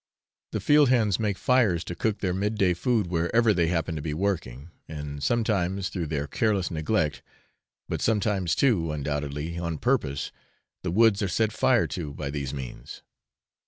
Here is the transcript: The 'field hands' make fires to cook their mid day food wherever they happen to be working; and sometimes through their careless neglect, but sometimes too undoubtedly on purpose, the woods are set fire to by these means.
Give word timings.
The 0.51 0.59
'field 0.59 0.89
hands' 0.89 1.19
make 1.19 1.37
fires 1.37 1.83
to 1.83 1.93
cook 1.93 2.21
their 2.21 2.33
mid 2.33 2.55
day 2.55 2.73
food 2.73 3.05
wherever 3.05 3.53
they 3.53 3.67
happen 3.67 3.95
to 3.95 4.01
be 4.01 4.15
working; 4.15 4.71
and 4.87 5.21
sometimes 5.21 5.89
through 5.89 6.07
their 6.07 6.25
careless 6.25 6.71
neglect, 6.71 7.21
but 7.87 8.01
sometimes 8.01 8.55
too 8.55 8.91
undoubtedly 8.91 9.59
on 9.59 9.77
purpose, 9.77 10.31
the 10.81 10.89
woods 10.89 11.21
are 11.21 11.27
set 11.27 11.51
fire 11.51 11.85
to 11.85 12.15
by 12.15 12.31
these 12.31 12.51
means. 12.51 13.03